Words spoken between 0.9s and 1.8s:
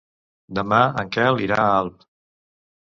en Quel irà a